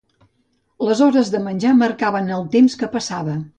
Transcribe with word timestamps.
Les 0.87 1.01
hores 1.07 1.29
de 1.35 1.43
menjar 1.49 1.75
marcaven 1.83 2.35
el 2.39 2.49
temps 2.59 2.79
que 2.83 2.93
passava 2.99 3.41